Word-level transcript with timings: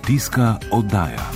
Kmetijska 0.00 0.56
oddaja. 0.70 1.30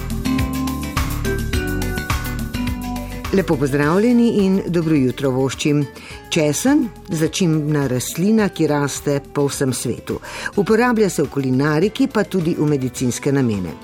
Lepo 3.33 3.57
pozdravljeni 3.57 4.29
in 4.29 4.63
dobro 4.67 4.95
jutro 4.95 5.31
voščim. 5.31 5.85
Česen, 6.31 6.89
začimna 7.09 7.87
rastlina, 7.87 8.49
ki 8.49 8.67
raste 8.67 9.21
po 9.35 9.45
vsem 9.49 9.73
svetu. 9.73 10.17
Uporablja 10.57 11.11
se 11.11 11.23
v 11.23 11.29
kulinariki, 11.31 12.09
pa 12.09 12.25
tudi 12.25 12.57
v 12.59 12.69
medicinske 12.69 13.33
namene. 13.33 13.77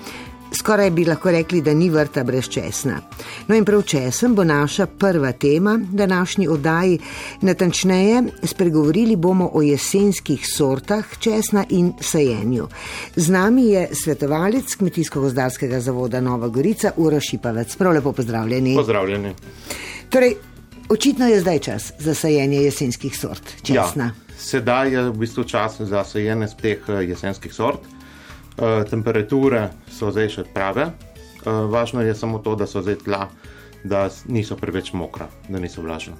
Skoraj 0.53 0.91
bi 0.91 1.05
lahko 1.05 1.31
rekli, 1.31 1.61
da 1.63 1.75
ni 1.75 1.91
vrta 1.91 2.25
brez 2.25 2.49
česna. 2.49 3.01
No 3.49 3.55
in 3.55 3.65
prav 3.65 3.83
česen 3.83 4.35
bo 4.35 4.45
naša 4.45 4.87
prva 4.87 5.33
tema 5.33 5.81
današnji 5.93 6.49
oddaji. 6.49 6.99
Natančneje, 7.41 8.23
spregovorili 8.43 9.17
bomo 9.17 9.51
o 9.53 9.63
jesenskih 9.63 10.47
sortah 10.57 11.05
česna 11.19 11.65
in 11.69 11.93
sajenju. 12.01 12.69
Z 13.17 13.31
nami 13.31 13.67
je 13.67 13.89
svetovalec 13.93 14.77
Kmetijsko-gozdarskega 14.77 15.81
zavoda 15.81 16.21
Nova 16.21 16.49
Gorica, 16.49 16.93
Uro 16.97 17.21
Šipavec. 17.21 17.77
Prav 17.77 17.93
lepo 17.93 18.13
pozdravljeni. 18.13 18.77
Pozdravljeni. 18.77 19.35
Torej, 20.11 20.35
očitno 20.89 21.27
je 21.27 21.41
zdaj 21.41 21.59
čas 21.59 21.93
za 21.99 22.15
sajenje 22.15 22.63
jesenskih 22.63 23.19
sort 23.19 23.55
česna. 23.63 24.05
Ja, 24.05 24.35
sedaj 24.39 24.93
je 24.93 25.03
v 25.03 25.13
bistvu 25.13 25.45
čas 25.45 25.81
za 25.81 26.05
sajenje 26.05 26.47
teh 26.63 26.79
eh, 26.89 26.93
jesenskih 26.93 27.55
sort. 27.55 28.00
Eh, 28.61 28.85
temperature 28.85 29.71
so 29.89 30.11
zdaj 30.13 30.29
še 30.29 30.43
prave. 30.53 30.91
Uh, 31.41 31.65
važno 31.73 32.03
je 32.05 32.13
samo 32.13 32.43
to, 32.45 32.53
da 32.53 32.67
so 32.69 32.83
zdaj 32.85 32.99
tla, 33.01 33.23
da 33.89 34.03
niso 34.29 34.59
preveč 34.61 34.91
mokra, 34.93 35.31
da 35.49 35.57
niso 35.57 35.81
vlažna. 35.81 36.19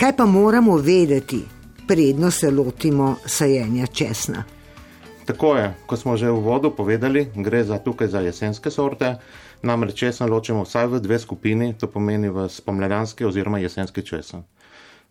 Kaj 0.00 0.14
pa 0.16 0.24
moramo 0.24 0.78
vedeti, 0.80 1.42
predno 1.84 2.30
se 2.32 2.48
lotimo 2.50 3.18
sajenja 3.26 3.86
česna? 3.86 4.46
Tako 5.28 5.50
je, 5.58 5.66
kot 5.86 6.00
smo 6.00 6.16
že 6.16 6.32
v 6.32 6.40
vodu 6.40 6.70
povedali, 6.72 7.26
gre 7.36 7.60
za 7.64 7.76
tukaj 7.84 8.08
za 8.08 8.24
jesenske 8.24 8.72
sorte. 8.72 9.18
Namreč 9.60 10.00
česen 10.00 10.32
ločimo 10.32 10.64
vsaj 10.64 10.86
v 10.86 11.00
dve 11.04 11.18
skupini, 11.20 11.74
to 11.76 11.90
pomeni 11.92 12.32
v 12.32 12.48
spomladanski 12.48 13.28
oziroma 13.28 13.60
jesenski 13.60 14.00
česen. 14.00 14.48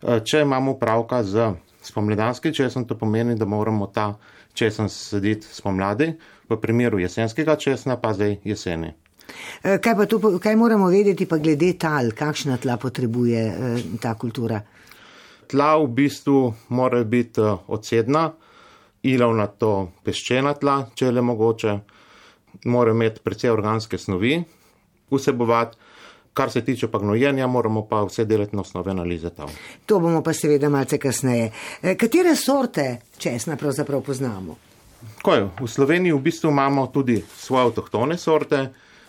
Če 0.02 0.42
imamo 0.42 0.74
pravka 0.74 1.22
z 1.22 1.54
spomladanski 1.86 2.50
česen, 2.50 2.90
to 2.90 2.98
pomeni, 2.98 3.38
da 3.38 3.46
moramo 3.46 3.86
ta 3.86 4.16
česen 4.56 4.88
saditi 4.88 5.46
spomladi, 5.52 6.12
v 6.48 6.60
primeru 6.60 6.98
jesenskega 7.02 7.56
česna 7.56 7.98
pa 8.00 8.14
zdaj 8.14 8.38
jeseni. 8.44 8.94
E, 9.62 9.78
kaj, 9.82 9.94
pa 9.96 10.06
tu, 10.06 10.20
kaj 10.42 10.56
moramo 10.56 10.88
vedeti 10.90 11.26
pa 11.26 11.38
glede 11.42 11.72
tal, 11.78 12.12
kakšna 12.16 12.56
tla 12.62 12.76
potrebuje 12.76 13.42
eh, 13.46 13.84
ta 14.02 14.14
kultura? 14.14 14.60
Tla 15.50 15.76
v 15.78 15.88
bistvu 15.94 16.54
mora 16.68 17.02
biti 17.04 17.40
e, 17.42 17.56
odsedna, 17.66 18.28
ilovna 19.02 19.46
to 19.46 19.72
peščena 20.04 20.54
tla, 20.58 20.78
če 20.94 21.08
je 21.08 21.14
le 21.14 21.22
mogoče, 21.22 21.74
mora 22.70 22.94
imeti 22.94 23.22
precej 23.24 23.50
organske 23.50 23.98
snovi, 23.98 24.38
vsebovati. 25.10 25.84
Kar 26.36 26.50
se 26.50 26.60
tiče 26.64 26.90
pa 26.92 26.98
gnojenja, 26.98 27.46
moramo 27.46 27.86
pa 27.88 28.02
vse 28.04 28.24
delati 28.24 28.56
na 28.56 28.60
osnovi 28.60 28.90
analize 28.90 29.30
tam. 29.30 29.48
To 29.86 30.00
bomo 30.00 30.20
pa 30.22 30.34
seveda 30.36 30.68
malce 30.68 30.98
kasneje. 30.98 31.46
E, 31.82 31.94
katere 31.96 32.34
sorte 32.36 32.98
česna 33.18 33.56
pravzaprav 33.56 34.02
poznamo? 34.04 34.56
Je, 35.26 35.48
v 35.60 35.68
Sloveniji 35.68 36.12
v 36.12 36.20
bistvu 36.20 36.50
imamo 36.52 36.86
tudi 36.92 37.22
svoje 37.36 37.70
avtohtone 37.70 38.18
sorte. 38.18 38.68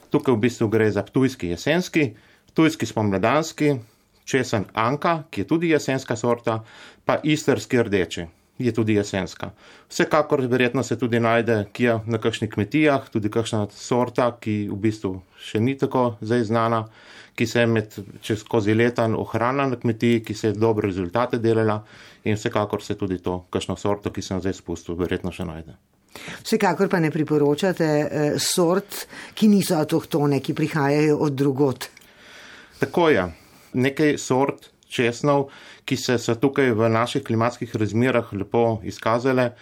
Tukaj 0.09 0.33
v 0.33 0.39
bistvu 0.39 0.70
gre 0.72 0.88
za 0.92 1.03
tujski 1.03 1.52
jesenski, 1.52 2.14
tujski 2.53 2.86
spomladanski, 2.86 3.75
česen 4.23 4.66
Anka, 4.73 5.23
ki 5.30 5.42
je 5.42 5.48
tudi 5.48 5.70
jesenska 5.75 6.16
sorta, 6.16 6.61
pa 7.05 7.20
istrski 7.23 7.83
rdeči 7.83 8.28
je 8.58 8.72
tudi 8.73 8.94
jesenska. 8.94 9.52
Vsekakor 9.89 10.41
verjetno 10.47 10.83
se 10.83 10.97
tudi 11.00 11.19
najde 11.19 11.66
kje 11.73 12.00
na 12.05 12.17
kakšnih 12.17 12.50
kmetijah, 12.50 13.09
tudi 13.09 13.30
kakšna 13.30 13.67
sorta, 13.72 14.31
ki 14.41 14.67
v 14.72 14.80
bistvu 14.88 15.14
še 15.38 15.61
ni 15.61 15.77
tako 15.77 16.16
zdaj 16.22 16.43
znana, 16.49 16.86
ki 17.37 17.45
se 17.45 17.59
je 17.59 17.67
med 17.67 17.98
čez 18.21 18.42
skozi 18.42 18.73
leta 18.73 19.05
ohranila 19.05 19.67
na 19.73 19.77
kmetiji, 19.77 20.23
ki 20.26 20.33
se 20.33 20.48
je 20.48 20.58
dobre 20.58 20.87
rezultate 20.87 21.37
delala 21.37 21.83
in 22.26 22.36
vsekakor 22.36 22.83
se 22.83 22.98
tudi 22.98 23.20
to, 23.23 23.45
kakšno 23.54 23.77
sorto, 23.77 24.11
ki 24.11 24.21
sem 24.21 24.42
zdaj 24.42 24.58
spustil, 24.58 24.98
verjetno 24.98 25.31
še 25.31 25.45
najde. 25.45 25.77
Vsekakor 26.42 26.89
pa 26.89 26.99
ne 26.99 27.11
priporočate 27.14 27.86
eh, 27.86 28.39
sort, 28.42 29.05
ki 29.37 29.52
niso 29.52 29.77
avtohtone, 29.77 30.42
ki 30.42 30.55
prihajajo 30.58 31.20
od 31.27 31.37
drugot. 31.37 31.89
Tako 32.80 33.10
je. 33.14 33.27
Nekaj 33.77 34.17
sort 34.17 34.71
česnov, 34.89 35.49
ki 35.87 35.95
se 35.95 36.17
so 36.20 36.36
tukaj 36.36 36.73
v 36.75 36.89
naših 36.92 37.23
klimatskih 37.23 37.75
razmerah 37.80 38.33
lepo 38.36 38.81
izkazale, 38.83 39.53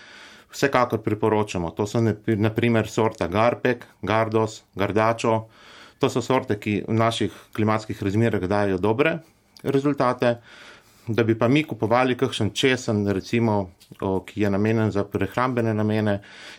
vsekakor 0.50 1.04
priporočamo. 1.06 1.70
To 1.78 1.86
so 1.88 2.02
naprimer 2.26 2.90
sorta 2.90 3.28
Garpek, 3.28 3.86
Gardos, 4.02 4.64
Gardačo. 4.76 5.46
To 6.00 6.10
so 6.10 6.22
sorte, 6.22 6.58
ki 6.60 6.82
v 6.88 6.98
naših 6.98 7.34
klimatskih 7.54 8.02
razmerah 8.04 8.48
dajo 8.50 8.82
dobre 8.82 9.20
rezultate. 9.64 10.38
Da 11.08 11.24
bi 11.24 11.36
pa 11.38 11.48
mi 11.48 11.62
kupovali 11.64 12.16
kakšen 12.18 12.50
česen, 12.58 13.04
recimo, 13.14 13.70
o, 14.02 14.24
ki 14.26 14.42
je 14.42 14.50
namenjen 14.50 14.90
za 14.92 15.04
prehrambene 15.06 15.74
namene, 15.74 16.16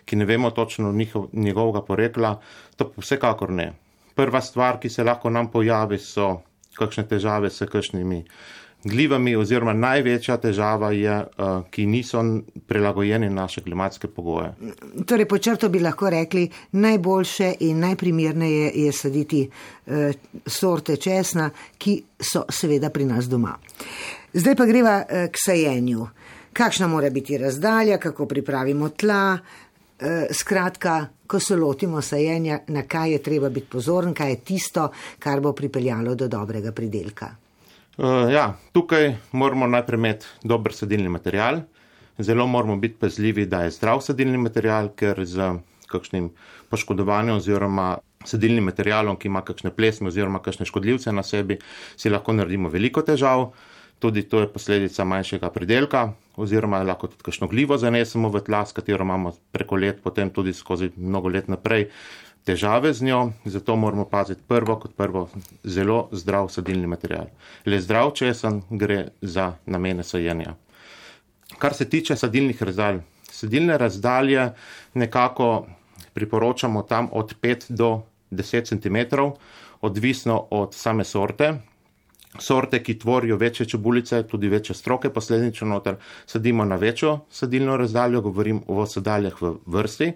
ki 0.07 0.17
ne 0.17 0.25
vemo 0.25 0.53
točno 0.55 0.93
njihov, 0.93 1.27
njegovega 1.33 1.83
porekla, 1.83 2.37
to 2.77 2.93
vsekakor 2.97 3.51
ne. 3.51 3.73
Prva 4.15 4.41
stvar, 4.41 4.79
ki 4.79 4.89
se 4.89 5.05
lahko 5.05 5.31
nam 5.35 5.51
pojavi, 5.51 5.99
so 5.99 6.45
kakšne 6.79 7.09
težave 7.11 7.51
s 7.51 7.67
kakšnimi 7.67 8.23
glivami, 8.85 9.37
oziroma 9.37 9.73
največja 9.73 10.37
težava 10.43 10.91
je, 10.93 11.17
uh, 11.17 11.65
ki 11.71 11.87
niso 11.87 12.23
prilagojeni 12.67 13.31
naše 13.31 13.63
klimatske 13.63 14.09
pogoje. 14.09 14.53
Torej, 15.07 15.29
po 15.29 15.39
črto 15.39 15.69
bi 15.69 15.81
lahko 15.81 16.11
rekli, 16.11 16.49
najboljše 16.73 17.55
in 17.61 17.81
najprimerneje 17.81 18.73
je 18.75 18.93
saditi 18.93 19.43
uh, 19.49 20.11
sorte 20.47 20.97
česna, 20.97 21.51
ki 21.79 22.03
so 22.21 22.45
seveda 22.51 22.91
pri 22.91 23.05
nas 23.05 23.29
doma. 23.29 23.57
Zdaj 24.33 24.57
pa 24.57 24.67
greva 24.67 24.99
uh, 25.03 25.27
k 25.31 25.45
sajenju. 25.45 26.09
Kakšna 26.57 26.89
mora 26.89 27.11
biti 27.11 27.39
razdalja, 27.39 27.99
kako 27.99 28.27
pripravimo 28.27 28.89
tla, 28.89 29.39
skratka, 30.33 31.07
ko 31.27 31.41
se 31.41 31.57
lotimo 31.57 32.01
sajenja, 32.03 32.59
na 32.69 32.83
kaj 32.83 33.13
je 33.13 33.19
treba 33.23 33.49
biti 33.49 33.67
pozoren, 33.67 34.15
kaj 34.15 34.31
je 34.31 34.37
tisto, 34.41 34.89
kar 35.19 35.41
bo 35.41 35.53
pripeljalo 35.53 36.15
do 36.15 36.29
dobrega 36.29 36.73
pridelka. 36.73 37.46
Uh, 37.97 38.29
ja, 38.29 38.59
tukaj 38.77 39.15
moramo 39.33 39.67
najprej 39.67 39.97
imeti 39.97 40.27
dober 40.45 40.75
sadilni 40.77 41.09
material. 41.09 41.63
Zelo 42.19 42.47
moramo 42.47 42.77
biti 42.77 42.99
pazljivi, 43.01 43.47
da 43.47 43.63
je 43.63 43.71
zdrav 43.71 44.03
sadilni 44.05 44.37
material, 44.39 44.91
ker 44.93 45.25
z 45.25 45.55
kakšnim 45.89 46.29
poškodovanjem 46.69 47.37
oziroma 47.37 47.87
sadilnim 48.25 48.69
materialom, 48.69 49.17
ki 49.17 49.31
ima 49.31 49.41
kakšne 49.41 49.73
plesme 49.73 50.13
oziroma 50.13 50.43
kakšne 50.45 50.67
škodljivce 50.69 51.13
na 51.13 51.23
sebi, 51.25 51.57
si 51.97 52.13
lahko 52.13 52.37
naredimo 52.37 52.69
veliko 52.69 53.01
težav. 53.03 53.49
Tudi 53.99 54.27
to 54.29 54.43
je 54.43 54.53
posledica 54.53 55.05
manjšega 55.09 55.49
pridelka, 55.51 56.11
oziroma 56.37 56.83
lahko 56.85 57.09
tudi 57.09 57.25
kakšno 57.31 57.49
glivo 57.49 57.79
zanesemo 57.81 58.29
v 58.29 58.45
tla, 58.45 58.67
s 58.67 58.77
katero 58.77 59.09
imamo 59.09 59.33
preko 59.57 59.81
let, 59.81 60.03
potem 60.05 60.29
tudi 60.31 60.53
skozi 60.53 60.91
mnogo 60.97 61.33
let 61.33 61.49
naprej 61.49 61.89
težave 62.47 62.93
z 62.95 63.03
njo, 63.03 63.33
zato 63.45 63.77
moramo 63.77 64.05
paziti 64.05 64.43
prvo 64.49 64.77
kot 64.79 64.95
prvo 64.97 65.29
zelo 65.65 66.09
zdrav 66.13 66.49
sadilni 66.49 66.87
material. 66.87 67.27
Le 67.67 67.81
zdrav 67.81 68.13
česen 68.15 68.63
gre 68.71 69.09
za 69.21 69.53
namene 69.67 70.05
sajenja. 70.05 70.55
Kar 71.59 71.75
se 71.75 71.89
tiče 71.91 72.17
sadilnih 72.17 72.63
razdalj, 72.63 73.01
sadilne 73.31 73.79
razdalje 73.79 74.51
nekako 74.95 75.67
priporočamo 76.15 76.83
tam 76.83 77.09
od 77.13 77.35
5 77.43 77.67
do 77.69 78.03
10 78.31 78.71
cm, 78.71 79.23
odvisno 79.81 80.47
od 80.51 80.75
same 80.75 81.05
sorte. 81.05 81.55
Sorte, 82.39 82.83
ki 82.83 82.99
tvorijo 82.99 83.37
večje 83.37 83.67
čebulice, 83.67 84.23
tudi 84.23 84.49
večje 84.49 84.75
stroke, 84.75 85.11
posledično 85.11 85.69
noter 85.69 85.97
sadimo 86.27 86.65
na 86.65 86.77
večjo 86.77 87.19
sadilno 87.31 87.77
razdaljo, 87.77 88.21
govorim 88.21 88.61
o 88.67 88.87
sadaljah 88.87 89.43
v 89.43 89.55
vrsti 89.67 90.13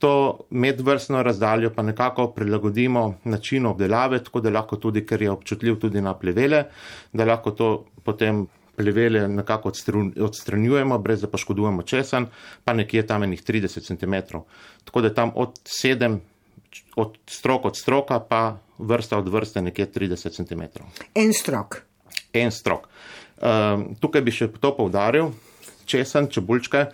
to 0.00 0.40
medvrstno 0.50 1.22
razdaljo 1.22 1.70
pa 1.76 1.82
nekako 1.82 2.30
prilagodimo 2.32 3.14
načinu 3.24 3.70
obdelave, 3.70 4.24
tako 4.24 4.40
da 4.40 4.50
lahko 4.50 4.76
tudi, 4.76 5.04
ker 5.06 5.22
je 5.22 5.30
občutljiv 5.30 5.76
tudi 5.76 6.00
na 6.00 6.14
plevele, 6.16 6.64
da 7.12 7.24
lahko 7.24 7.50
to 7.50 7.68
potem 8.04 8.46
plevele 8.76 9.26
nekako 9.28 9.72
odstranjujemo, 10.20 10.98
brez 10.98 11.20
da 11.20 11.28
poškodujemo 11.28 11.82
česen, 11.82 12.26
pa 12.64 12.72
nekje 12.72 13.04
tam 13.06 13.22
enih 13.22 13.42
30 13.44 13.84
cm. 13.86 14.38
Tako 14.84 15.00
da 15.00 15.12
tam 15.14 15.32
od 15.34 15.60
7, 15.84 16.16
od 16.96 17.18
strok 17.26 17.64
od 17.64 17.76
stroka, 17.76 18.20
pa 18.20 18.56
vrsta 18.78 19.18
od 19.18 19.28
vrste 19.28 19.62
nekje 19.62 19.86
30 19.86 20.32
cm. 20.32 20.62
En 21.14 21.32
strok. 21.32 21.82
En 22.32 22.50
strok. 22.50 22.88
Um, 23.36 23.84
tukaj 24.00 24.24
bi 24.24 24.32
še 24.32 24.48
to 24.60 24.72
povdaril, 24.76 25.34
česen, 25.84 26.32
čebulčke, 26.32 26.86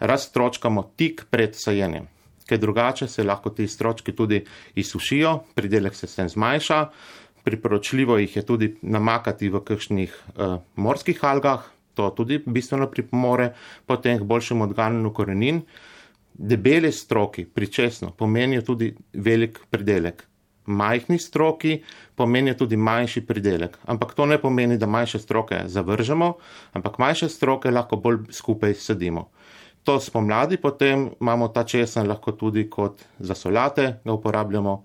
razstročkamo 0.00 0.88
tik 0.96 1.26
pred 1.30 1.52
sajenjem 1.56 2.13
ker 2.48 2.58
drugače 2.58 3.08
se 3.08 3.24
lahko 3.24 3.50
ti 3.50 3.68
stročki 3.68 4.12
tudi 4.12 4.44
izsušijo, 4.74 5.38
pridelek 5.54 5.94
se 5.94 6.06
s 6.06 6.14
tem 6.14 6.28
zmanjša. 6.28 6.80
Priporočljivo 7.44 8.18
jih 8.18 8.36
je 8.36 8.42
tudi 8.42 8.70
namakati 8.82 9.48
v 9.48 9.60
kakšnih 9.60 10.12
uh, 10.36 10.58
morskih 10.76 11.18
algah, 11.24 11.66
to 11.94 12.08
tudi 12.10 12.40
bistveno 12.46 12.86
pripomore 12.90 13.52
potem 13.86 14.18
k 14.18 14.22
boljšemu 14.24 14.64
odganjanju 14.64 15.12
korenin. 15.12 15.62
debeli 16.34 16.92
stroki 16.92 17.44
pri 17.44 17.66
česnu 17.66 18.10
pomenijo 18.10 18.62
tudi 18.62 18.94
velik 19.12 19.58
pridelek. 19.70 20.24
Majhni 20.66 21.18
stroki 21.18 21.82
pomenijo 22.14 22.54
tudi 22.54 22.76
manjši 22.76 23.20
pridelek. 23.26 23.78
Ampak 23.84 24.14
to 24.14 24.26
ne 24.26 24.38
pomeni, 24.40 24.78
da 24.78 24.86
manjše 24.86 25.18
stroke 25.18 25.62
zavržemo, 25.66 26.32
ampak 26.72 26.98
manjše 26.98 27.28
stroke 27.28 27.70
lahko 27.70 27.96
bolj 27.96 28.18
skupaj 28.30 28.74
sadimo. 28.74 29.28
To 29.84 30.00
spomladi 30.00 30.56
potem 30.56 31.10
imamo 31.20 31.48
ta 31.48 31.64
česen 31.64 32.08
lahko 32.08 32.32
tudi 32.32 32.70
kot 32.70 33.02
za 33.18 33.34
solate, 33.34 34.00
ga 34.04 34.12
uporabljamo 34.12 34.84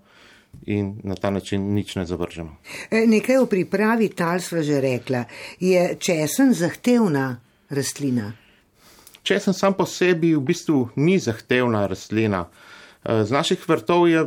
in 0.66 1.00
na 1.04 1.14
ta 1.14 1.30
način 1.30 1.74
nič 1.74 1.94
ne 1.96 2.04
zavržemo. 2.04 2.56
E, 2.90 3.06
nekaj 3.06 3.36
o 3.36 3.46
pripravi 3.46 4.08
tal 4.08 4.40
sva 4.40 4.62
že 4.62 4.80
rekla. 4.80 5.24
Je 5.60 5.96
česen 5.98 6.52
zahtevna 6.54 7.40
rastlina? 7.70 8.32
Česen 9.22 9.54
sam 9.54 9.74
po 9.74 9.86
sebi 9.86 10.34
v 10.34 10.40
bistvu 10.40 10.88
ni 10.96 11.18
zahtevna 11.18 11.86
rastlina. 11.86 12.48
E, 13.04 13.24
z 13.24 13.30
naših 13.30 13.68
vrtov 13.68 14.08
je. 14.08 14.26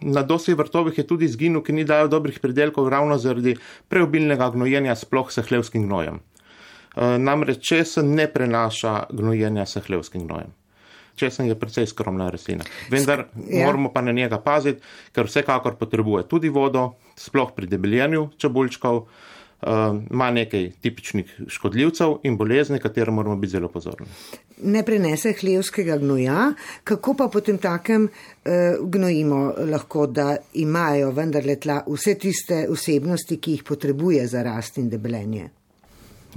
Na 0.00 0.20
dosti 0.22 0.52
vrtovih 0.54 0.98
je 0.98 1.06
tudi 1.08 1.24
izginil, 1.24 1.62
ki 1.64 1.72
ni 1.72 1.84
dajo 1.84 2.08
dobrih 2.12 2.36
pridelkov 2.40 2.88
ravno 2.92 3.16
zaradi 3.18 3.54
preobilnega 3.88 4.50
gnojenja 4.52 4.92
sploh 4.92 5.32
s 5.32 5.40
hlevskim 5.48 5.86
gnojem. 5.88 6.20
E, 6.96 7.18
namreč 7.18 7.60
česen 7.68 8.14
ne 8.14 8.28
prenaša 8.32 9.02
gnojenja 9.12 9.66
s 9.66 9.84
hlevskim 9.86 10.26
gnojem 10.26 10.54
česen 11.16 11.48
je 11.48 11.58
precej 11.58 11.86
skromna 11.86 12.30
rastlina. 12.30 12.64
Vendar 12.90 13.26
ja. 13.48 13.66
moramo 13.66 13.92
pa 13.92 14.00
na 14.00 14.12
njega 14.12 14.38
paziti, 14.38 14.82
ker 15.12 15.26
vsekakor 15.26 15.76
potrebuje 15.80 16.26
tudi 16.28 16.48
vodo, 16.52 16.92
sploh 17.16 17.54
pri 17.56 17.66
debeljenju 17.66 18.28
čebulčkov, 18.36 18.96
uh, 18.96 19.96
ima 20.10 20.30
nekaj 20.30 20.70
tipičnih 20.80 21.32
škodljivcev 21.48 22.18
in 22.28 22.36
bolezni, 22.36 22.78
katere 22.78 23.12
moramo 23.12 23.36
biti 23.36 23.56
zelo 23.56 23.68
pozorni. 23.72 24.06
Ne 24.62 24.84
prenese 24.84 25.32
hlevskega 25.40 25.96
gnoja, 25.96 26.52
kako 26.84 27.14
pa 27.16 27.28
potem 27.32 27.58
takem 27.58 28.08
uh, 28.08 28.52
gnojimo 28.80 29.54
lahko, 29.72 30.06
da 30.06 30.36
imajo 30.54 31.10
vendarle 31.16 31.56
tla 31.60 31.82
vse 31.88 32.18
tiste 32.20 32.66
vsebnosti, 32.70 33.40
ki 33.40 33.58
jih 33.58 33.64
potrebuje 33.64 34.26
za 34.26 34.42
rast 34.44 34.78
in 34.78 34.90
debeljenje. 34.92 35.48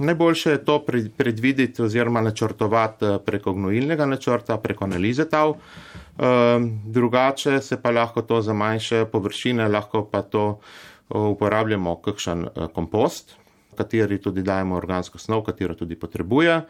Najboljše 0.00 0.50
je 0.50 0.64
to 0.64 0.84
predvideti 1.16 1.82
oziroma 1.82 2.20
načrtovati 2.20 3.04
eh, 3.04 3.18
preko 3.26 3.52
gnojilnega 3.52 4.06
načrta, 4.06 4.56
preko 4.56 4.84
analize 4.84 5.28
tav. 5.28 5.50
Ehm, 5.50 6.68
drugače 6.84 7.60
se 7.60 7.82
pa 7.82 7.90
lahko 7.90 8.22
to 8.22 8.40
za 8.42 8.52
manjše 8.52 9.04
površine, 9.04 9.68
lahko 9.68 10.04
pa 10.12 10.22
to 10.22 10.58
eh, 10.58 11.18
uporabljamo 11.18 11.96
kakšen 12.00 12.44
eh, 12.44 12.66
kompost, 12.74 13.36
kateri 13.76 14.18
tudi 14.20 14.42
dajemo 14.42 14.76
organsko 14.76 15.18
snov, 15.18 15.44
katero 15.44 15.74
tudi 15.74 15.98
potrebuje. 16.00 16.60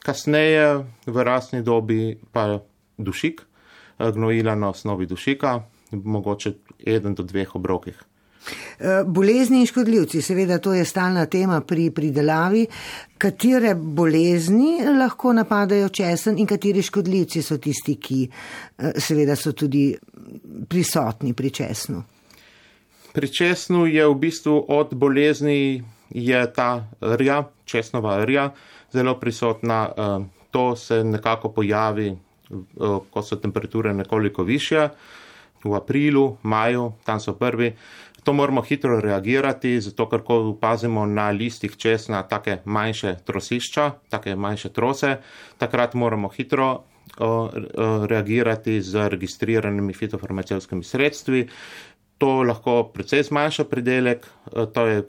Kasneje 0.00 0.84
v 1.06 1.24
rasni 1.24 1.62
dobi 1.62 2.16
pa 2.32 2.58
dušik, 2.98 3.42
gnojila 3.98 4.54
na 4.54 4.68
osnovi 4.68 5.06
dušika, 5.06 5.60
mogoče 5.92 6.52
eden 6.86 7.14
do 7.14 7.22
dveh 7.22 7.54
obrokih. 7.54 8.09
Eh, 8.78 9.04
bolezni 9.06 9.60
in 9.60 9.66
škodljivci, 9.66 10.22
seveda 10.22 10.58
to 10.58 10.72
je 10.74 10.84
stalna 10.84 11.26
tema 11.26 11.60
pri 11.60 11.90
pridelavi. 11.90 12.66
Katere 13.18 13.74
bolezni 13.74 14.78
lahko 14.98 15.32
napadajo 15.32 15.88
česen 15.88 16.38
in 16.38 16.46
kateri 16.46 16.82
škodljivci 16.82 17.42
so 17.42 17.58
tisti, 17.58 17.96
ki 18.00 18.20
eh, 18.24 18.92
seveda 18.96 19.36
so 19.36 19.52
tudi 19.52 19.92
prisotni 20.68 21.34
pri 21.34 21.50
česnu? 21.50 22.02
Pri 23.12 23.28
česnu 23.28 23.86
je 23.86 24.06
v 24.06 24.14
bistvu 24.14 24.64
od 24.68 24.94
bolezni 24.94 25.84
je 26.10 26.52
ta 26.52 26.88
rja, 27.00 27.42
česnova 27.64 28.24
rja, 28.24 28.50
zelo 28.92 29.18
prisotna. 29.20 29.88
Eh, 29.96 30.24
to 30.50 30.76
se 30.76 31.04
nekako 31.04 31.48
pojavi, 31.48 32.16
ko 33.10 33.22
so 33.22 33.36
temperature 33.36 33.94
nekoliko 33.94 34.42
više. 34.42 34.88
V 35.64 35.74
aprilu, 35.74 36.36
maju, 36.42 36.92
tam 37.04 37.20
so 37.20 37.34
prvi, 37.38 37.76
To 38.24 38.32
moramo 38.32 38.62
hitro 38.62 39.00
reagirati, 39.00 39.80
zato 39.80 40.08
ker 40.08 40.20
ko 40.26 40.40
upazimo 40.50 41.06
na 41.06 41.30
listih 41.30 41.76
česna 41.76 42.22
take 42.28 42.58
manjše 42.64 43.16
trosišča, 43.24 43.90
take 44.08 44.36
manjše 44.36 44.68
trose, 44.72 45.16
takrat 45.58 45.94
moramo 45.94 46.28
hitro 46.28 46.84
reagirati 48.08 48.80
z 48.82 49.08
registriranimi 49.08 49.94
fitofarmacevskimi 49.94 50.84
sredstvi. 50.84 51.48
To 52.18 52.42
lahko 52.42 52.90
precej 52.94 53.22
zmanjša 53.22 53.64
pridelek, 53.64 54.26
to 54.74 54.86
je 54.86 55.02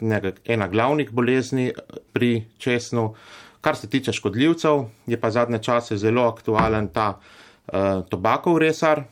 ena 0.45 0.67
glavnih 0.67 1.11
bolezni 1.11 1.71
pri 2.13 2.45
česnu. 2.57 3.13
Kar 3.61 3.75
se 3.75 3.89
tiče 3.89 4.13
škodljivcev, 4.13 4.85
je 5.07 5.19
pa 5.19 5.31
zadnje 5.31 5.59
čase 5.59 5.97
zelo 5.97 6.23
aktualen 6.27 6.87
ta 6.87 7.19
uh, 7.19 8.07
tobakov 8.09 8.57
resar, 8.57 9.03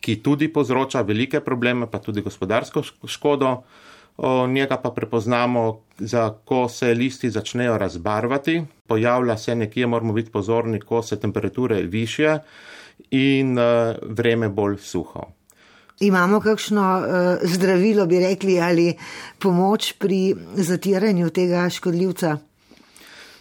ki 0.00 0.22
tudi 0.22 0.48
povzroča 0.52 1.00
velike 1.00 1.40
probleme, 1.40 1.90
pa 1.90 1.98
tudi 1.98 2.22
gospodarsko 2.22 2.82
škodo. 3.06 3.62
Njega 4.48 4.76
pa 4.80 4.90
prepoznamo, 4.90 5.80
za 5.98 6.30
ko 6.44 6.68
se 6.68 6.94
listi 6.94 7.30
začnejo 7.30 7.78
razbarvati, 7.78 8.62
pojavlja 8.86 9.36
se 9.36 9.54
nekje, 9.54 9.86
moramo 9.86 10.12
biti 10.12 10.32
pozorni, 10.32 10.80
ko 10.80 11.02
se 11.02 11.20
temperature 11.20 11.82
više 11.82 12.38
in 13.10 13.58
uh, 13.58 13.64
vreme 14.02 14.48
bolj 14.48 14.76
suho. 14.78 15.32
Imamo 16.00 16.40
kakšno 16.40 17.00
uh, 17.00 17.06
zdravilo, 17.42 18.06
bi 18.06 18.20
rekli, 18.20 18.60
ali 18.60 18.94
pomoč 19.38 19.92
pri 19.98 20.34
zatiranju 20.54 21.30
tega 21.30 21.68
škodljivca? 21.70 22.38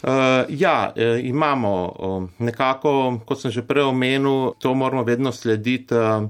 Uh, 0.06 0.46
ja, 0.50 0.94
uh, 0.94 1.26
imamo 1.26 1.72
uh, 2.00 2.30
nekako, 2.38 3.20
kot 3.26 3.42
sem 3.42 3.52
že 3.52 3.64
prej 3.66 3.88
omenil, 3.90 4.54
to 4.62 4.76
moramo 4.78 5.02
vedno 5.04 5.32
slediti 5.34 5.98
uh, 5.98 6.30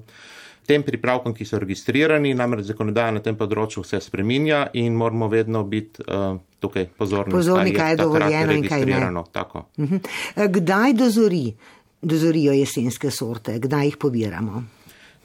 tem 0.66 0.84
pripravkom, 0.84 1.34
ki 1.36 1.44
so 1.44 1.60
registrirani, 1.60 2.32
namreč 2.38 2.70
zakonodaja 2.72 3.18
na 3.18 3.22
tem 3.26 3.36
področju 3.36 3.84
se 3.84 4.00
spreminja 4.00 4.70
in 4.80 4.96
moramo 4.96 5.28
vedno 5.28 5.66
biti 5.68 6.06
uh, 6.08 6.38
tukaj 6.64 6.88
pozorni. 6.98 7.36
Pozorni, 7.36 7.74
kaj 7.76 7.92
je 7.94 7.98
dovoljeno 8.00 8.56
in 8.56 8.64
kaj 8.68 8.86
ne. 8.86 9.24
Tako. 9.32 9.66
-huh. 9.78 10.00
Kdaj 10.36 10.94
dozori, 10.94 11.56
dozorijo 12.02 12.54
jesenske 12.54 13.12
sorte, 13.12 13.60
kdaj 13.60 13.86
jih 13.86 13.98
pobiramo? 13.98 14.64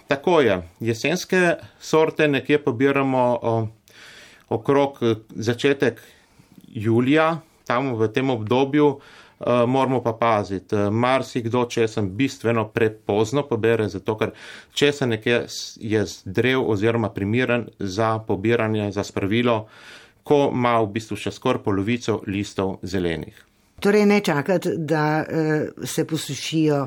Tako 0.09 0.41
je. 0.41 0.63
Jesenske 0.81 1.55
sorte 1.81 2.29
nekje 2.29 2.59
pobiramo 2.65 3.39
uh, 3.43 3.69
okrog 4.49 4.99
začetek 5.31 6.03
julija 6.67 7.41
tam 7.71 7.95
v 7.95 8.11
tem 8.11 8.31
obdobju 8.31 8.87
uh, 8.91 9.63
moramo 9.67 10.03
pa 10.03 10.13
paziti. 10.13 10.75
Uh, 10.75 10.91
Marsikdo, 10.91 11.65
če 11.71 11.87
sem 11.89 12.11
bistveno 12.19 12.67
prepozno 12.75 13.47
pobere, 13.47 13.87
zato 13.89 14.17
ker 14.19 14.35
če 14.75 14.91
se 14.93 15.07
nekje 15.07 15.45
je 15.79 16.05
zdrev 16.11 16.67
oziroma 16.67 17.13
primiren 17.15 17.69
za 17.79 18.17
pobiranje, 18.27 18.91
za 18.93 19.07
spravilo, 19.07 19.63
ko 20.27 20.49
ima 20.51 20.79
v 20.83 20.91
bistvu 20.97 21.17
še 21.17 21.33
skoraj 21.33 21.63
polovico 21.65 22.21
listov 22.27 22.81
zelenih. 22.83 23.47
Torej 23.81 24.05
ne 24.07 24.19
čakati, 24.21 24.75
da 24.77 25.05
uh, 25.23 25.87
se 25.87 26.05
posušijo 26.05 26.81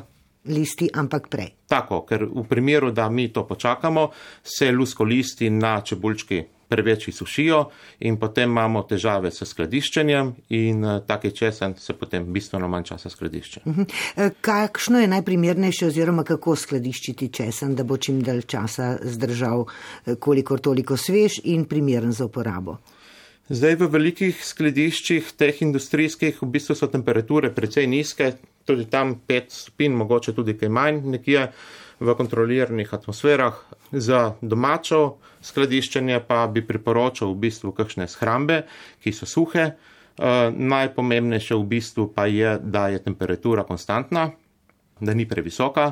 listi, 0.52 0.90
ampak 0.94 1.30
prej. 1.32 1.54
Tako, 1.72 2.04
ker 2.06 2.28
v 2.28 2.44
primeru, 2.50 2.92
da 2.92 3.08
mi 3.10 3.30
to 3.34 3.46
počakamo, 3.48 4.10
se 4.44 4.68
lusko 4.72 5.08
listi 5.08 5.50
na 5.50 5.80
čebulčki 5.82 6.44
preveč 6.74 7.08
izsušijo 7.08 7.60
in 8.00 8.18
potem 8.18 8.50
imamo 8.50 8.82
težave 8.90 9.32
s 9.32 9.46
skladiščenjem 9.46 10.32
in 10.58 10.82
uh, 10.86 10.96
taki 11.08 11.32
česen 11.32 11.76
se 11.78 11.94
potem 11.94 12.26
bistveno 12.34 12.68
manj 12.68 12.90
časa 12.90 13.10
skladišče. 13.10 13.62
Uh 13.66 13.78
-huh. 13.78 13.86
E, 14.16 14.30
kakšno 14.42 15.00
je 15.00 15.08
najprimernejše 15.08 15.88
oziroma 15.88 16.24
kako 16.24 16.56
skladiščiti 16.56 17.30
česen, 17.30 17.76
da 17.76 17.84
bo 17.84 17.98
čim 17.98 18.22
dalj 18.24 18.42
časa 18.42 18.98
zdržal, 19.04 19.66
e, 20.06 20.16
kolikor 20.16 20.60
toliko 20.60 20.98
svež 20.98 21.40
in 21.44 21.66
primeren 21.66 22.12
za 22.12 22.26
uporabo? 22.26 22.78
Zdaj 23.50 23.76
v 23.76 23.88
velikih 23.92 24.46
skladiščih, 24.46 25.34
teh 25.38 25.62
industrijskih, 25.62 26.38
v 26.42 26.48
bistvu 26.48 26.76
so 26.76 26.88
temperature 26.88 27.50
precej 27.52 27.88
nizke, 27.88 28.34
tudi 28.66 28.86
tam 28.86 29.18
5 29.28 29.52
stopinj, 29.52 29.94
mogoče 30.00 30.34
tudi 30.34 30.56
kaj 30.58 30.70
manj, 30.70 31.02
nekje 31.12 31.50
v 32.00 32.16
kontroliranih 32.16 32.94
atmosferah. 32.94 33.60
Za 33.94 34.34
domačo 34.42 35.18
skladiščenje 35.46 36.24
pa 36.28 36.48
bi 36.48 36.64
priporočal 36.66 37.34
v 37.34 37.46
bistvu 37.46 37.74
kakšne 37.78 38.08
shrambe, 38.10 38.64
ki 39.04 39.14
so 39.14 39.30
suhe. 39.30 39.74
Uh, 40.14 40.54
najpomembnejše 40.54 41.58
v 41.58 41.66
bistvu 41.66 42.08
pa 42.14 42.28
je, 42.30 42.60
da 42.62 42.88
je 42.94 43.02
temperatura 43.02 43.64
konstantna, 43.66 44.30
da 45.02 45.14
ni 45.14 45.26
previsoka. 45.26 45.92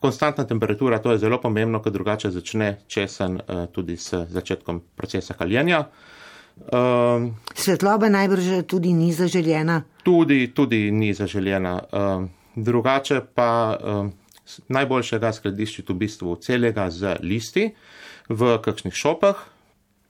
Konstantna 0.00 0.44
temperatura, 0.44 0.98
to 1.00 1.12
je 1.12 1.18
zelo 1.18 1.40
pomembno, 1.40 1.80
ker 1.80 1.92
drugače 1.92 2.30
začne 2.30 2.84
česen 2.86 3.40
uh, 3.40 3.64
tudi 3.72 3.96
s 3.96 4.12
začetkom 4.28 4.82
procesa 4.96 5.34
kaljenja. 5.34 5.86
Uh, 6.56 7.32
Svetloba 7.54 8.08
najbrž 8.08 8.64
tudi 8.68 8.92
ni 8.92 9.12
zaželjena. 9.12 9.82
Tudi, 10.04 10.52
tudi 10.54 10.90
ni 10.90 11.14
zaželjena. 11.14 11.80
Uh, 11.92 12.28
drugače 12.56 13.20
pa 13.34 13.76
uh, 13.76 14.06
najboljšega 14.68 15.32
skladiščiti 15.32 15.92
v 15.92 15.98
bistvu 16.04 16.36
celega 16.42 16.88
z 16.90 17.16
listi 17.22 17.68
v 18.28 18.56
kakšnih 18.62 18.94
šopah. 18.94 19.44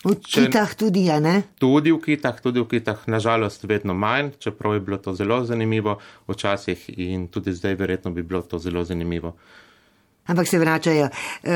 V 0.06 0.14
kitah 0.22 0.70
tudi, 0.78 1.06
ja 1.08 1.18
ne? 1.20 1.40
Tudi 1.58 1.90
v 1.90 1.98
kitah, 1.98 2.36
tudi 2.38 2.60
v 2.62 2.68
kitah, 2.70 3.00
nažalost, 3.10 3.64
vedno 3.66 3.94
manj, 3.96 4.36
čeprav 4.38 4.76
je 4.76 4.84
bilo 4.84 4.98
to 5.02 5.14
zelo 5.16 5.40
zanimivo 5.44 5.96
včasih 6.28 6.84
in 7.00 7.26
tudi 7.32 7.52
zdaj 7.56 7.74
verjetno 7.74 8.12
bi 8.14 8.22
bilo 8.22 8.42
to 8.42 8.58
zelo 8.58 8.84
zanimivo. 8.84 9.34
Ampak 10.26 10.48
se 10.48 10.58
vračajo. 10.58 11.08
Uh, 11.08 11.50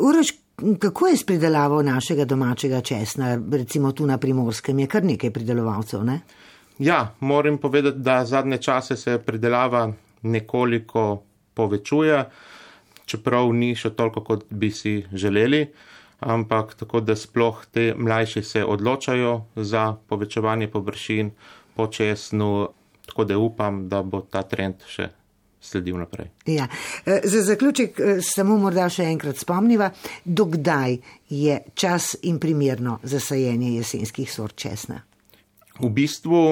Uroš, 0.00 0.32
kako 0.78 1.06
je 1.06 1.16
s 1.16 1.26
pridelavo 1.26 1.82
našega 1.82 2.24
domačega 2.24 2.80
česna, 2.80 3.36
recimo 3.52 3.92
tu 3.92 4.06
na 4.06 4.18
primorskem, 4.18 4.78
je 4.78 4.86
kar 4.86 5.04
nekaj 5.04 5.30
pridelovalcev, 5.30 6.04
ne? 6.04 6.20
Ja, 6.78 7.14
moram 7.20 7.58
povedati, 7.58 7.98
da 7.98 8.24
zadnje 8.24 8.58
čase 8.58 8.96
se 8.96 9.18
pridelava 9.18 9.92
nekoliko 10.22 11.22
povečuje, 11.56 12.22
čeprav 13.06 13.50
ni 13.56 13.74
še 13.78 13.94
toliko, 13.96 14.22
kot 14.26 14.46
bi 14.50 14.70
si 14.74 14.98
želeli, 15.12 15.66
ampak 16.20 16.74
tako 16.80 17.00
da 17.00 17.16
sploh 17.16 17.64
te 17.72 17.92
mlajši 17.96 18.42
se 18.42 18.64
odločajo 18.64 19.36
za 19.56 19.92
povečevanje 20.08 20.68
površin 20.72 21.30
po 21.76 21.86
česnu, 21.92 22.68
tako 23.06 23.24
da 23.24 23.38
upam, 23.38 23.86
da 23.88 24.02
bo 24.02 24.20
ta 24.30 24.42
trend 24.42 24.84
še 24.88 25.10
sledil 25.60 25.98
naprej. 25.98 26.30
Ja. 26.46 26.68
E, 27.06 27.20
za 27.24 27.42
zaključek 27.42 28.00
e, 28.00 28.16
samo 28.22 28.56
morda 28.60 28.88
še 28.92 29.08
enkrat 29.10 29.40
spomniva, 29.42 29.90
dokdaj 30.24 30.96
je 31.32 31.58
čas 31.74 32.14
in 32.22 32.38
primerno 32.42 32.98
za 33.02 33.20
sajenje 33.20 33.74
jesenskih 33.76 34.32
sort 34.32 34.56
česna. 34.56 35.02
V 35.80 35.90
bistvu 35.92 36.42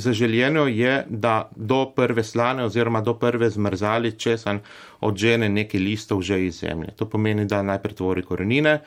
zaželjeno 0.00 0.66
je, 0.66 1.04
da 1.08 1.50
do 1.56 1.92
prve 1.96 2.24
slane 2.24 2.64
oziroma 2.64 3.00
do 3.00 3.14
prve 3.14 3.50
zmrzali 3.50 4.12
česen 4.18 4.60
odžene 5.00 5.48
nekaj 5.48 5.80
listov 5.80 6.22
že 6.22 6.46
iz 6.46 6.60
zemlje. 6.60 6.90
To 6.96 7.06
pomeni, 7.06 7.46
da 7.46 7.62
najprej 7.62 7.94
tvori 7.94 8.22
korenine, 8.22 8.78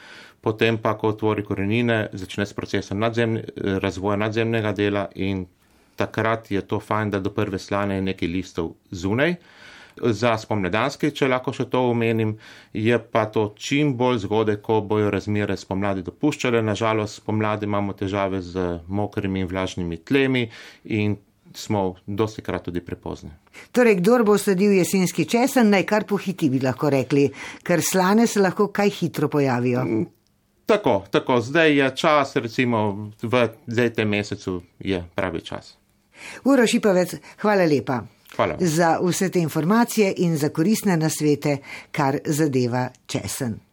potem 0.41 0.77
pa, 0.77 0.97
ko 0.97 1.11
tvori 1.13 1.43
korenine, 1.43 2.09
začne 2.13 2.45
s 2.45 2.53
procesom 2.53 2.99
nadzemne, 2.99 3.43
razvoja 3.55 4.17
nadzemnega 4.17 4.71
dela 4.71 5.07
in 5.15 5.45
takrat 5.95 6.51
je 6.51 6.61
to 6.61 6.79
fajn, 6.79 7.11
da 7.11 7.19
do 7.19 7.29
prve 7.29 7.59
slane 7.59 7.95
je 7.95 8.01
nekaj 8.01 8.27
listov 8.27 8.73
zunaj 8.91 9.35
za 10.01 10.33
spomladanski, 10.37 11.11
če 11.11 11.29
lahko 11.31 11.53
še 11.53 11.67
to 11.71 11.83
omenim, 11.91 12.35
je 12.73 12.97
pa 12.99 13.25
to 13.31 13.49
čim 13.57 13.95
bolj 13.97 14.23
zgodaj, 14.25 14.59
ko 14.65 14.81
bojo 14.81 15.11
razmere 15.13 15.57
spomladi 15.57 16.05
dopuščale. 16.07 16.61
Nažalost, 16.61 17.21
spomladi 17.21 17.65
imamo 17.69 17.95
težave 17.97 18.41
z 18.41 18.79
mokrimi 18.87 19.43
in 19.43 19.49
vlažnimi 19.51 19.97
tlemi 20.03 20.47
in 20.83 21.17
smo 21.53 21.95
dosti 22.05 22.41
krat 22.41 22.63
tudi 22.63 22.81
prepozni. 22.81 23.31
Torej, 23.71 23.95
kdor 24.01 24.23
bo 24.23 24.37
sledil 24.37 24.75
jesenski 24.77 25.25
česen, 25.25 25.71
naj 25.73 25.85
kar 25.87 26.05
pohiti, 26.07 26.49
bi 26.49 26.59
lahko 26.63 26.91
rekli, 26.93 27.27
ker 27.63 27.81
slane 27.81 28.27
se 28.27 28.41
lahko 28.41 28.67
kaj 28.73 28.89
hitro 28.99 29.29
pojavijo. 29.29 29.85
Mm, 29.85 30.05
tako, 30.65 30.99
tako, 31.11 31.41
zdaj 31.41 31.77
je 31.77 31.89
čas, 31.95 32.35
recimo 32.35 33.11
v 33.21 33.47
zdaj 33.67 33.93
tem 33.93 34.09
mesecu 34.09 34.61
je 34.79 35.03
pravi 35.15 35.41
čas. 35.41 35.77
Uro 36.43 36.67
Šipavec, 36.67 37.15
hvala 37.41 37.65
lepa. 37.65 38.01
Hvala. 38.37 38.55
za 38.59 38.99
vse 39.01 39.29
te 39.29 39.39
informacije 39.39 40.13
in 40.17 40.37
za 40.37 40.49
koristne 40.49 40.97
nasvete, 40.97 41.57
kar 41.91 42.19
zadeva 42.25 42.89
česen. 43.05 43.66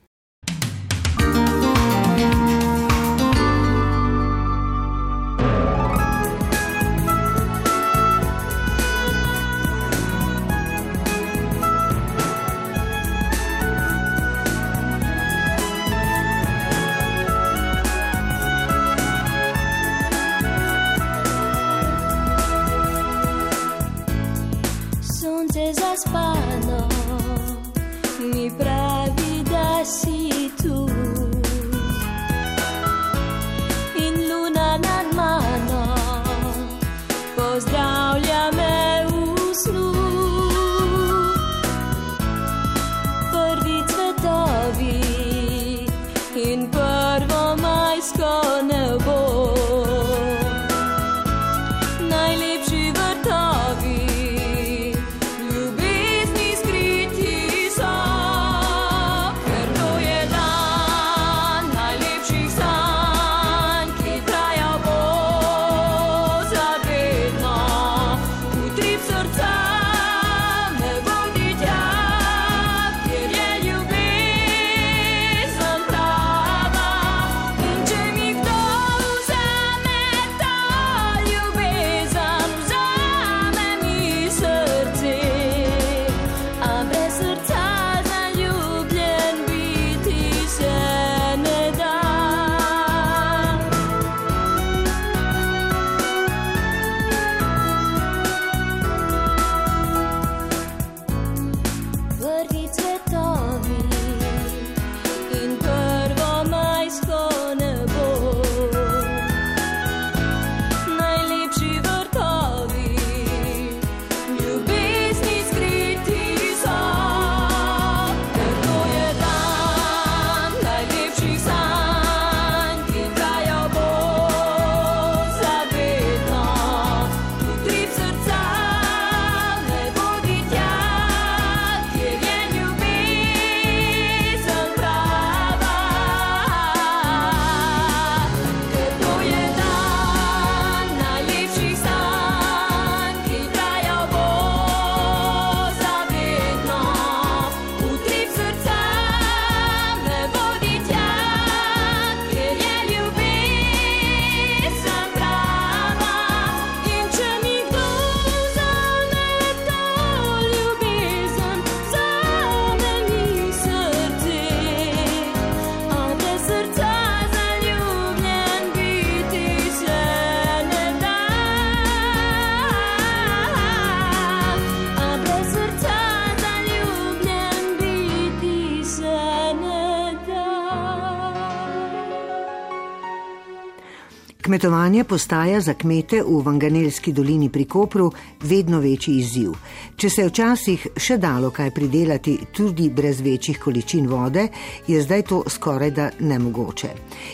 Kmetovanje 184.44 185.04
postaja 185.04 185.60
za 185.60 185.72
kmete 185.74 186.18
v 186.22 186.42
Vanganelski 186.44 187.12
dolini 187.12 187.48
pri 187.48 187.64
Kopru 187.64 188.10
vedno 188.42 188.80
večji 188.80 189.14
izziv. 189.16 189.54
Če 189.96 190.10
se 190.10 190.20
je 190.20 190.28
včasih 190.28 190.84
še 191.00 191.16
dalo 191.16 191.48
kaj 191.50 191.70
pridelati 191.72 192.34
tudi 192.52 192.90
brez 192.90 193.22
večjih 193.24 193.56
količin 193.58 194.04
vode, 194.06 194.48
je 194.86 195.00
zdaj 195.02 195.22
to 195.22 195.38
skoraj 195.48 195.90
da 195.90 196.10
nemogoče. 196.20 196.90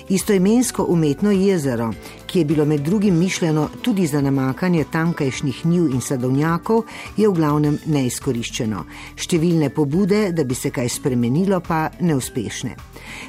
Istoimensko 0.09 0.87
umetno 0.89 1.35
jezero, 1.35 1.91
ki 2.31 2.39
je 2.39 2.45
bilo 2.45 2.65
med 2.65 2.81
drugim 2.81 3.19
mišljeno 3.19 3.69
tudi 3.83 4.07
za 4.07 4.21
namakanje 4.21 4.85
tamkajšnjih 4.93 5.67
njiv 5.67 5.89
in 5.91 6.01
sadovnjakov, 6.01 6.83
je 7.17 7.29
v 7.29 7.35
glavnem 7.35 7.79
neizkoriščeno. 7.87 8.85
Številne 9.19 9.73
pobude, 9.75 10.29
da 10.33 10.45
bi 10.45 10.55
se 10.55 10.71
kaj 10.71 10.89
spremenilo, 10.95 11.59
pa 11.61 11.89
neuspešne. 12.01 12.77